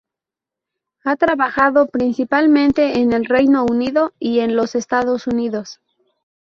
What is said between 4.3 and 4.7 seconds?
en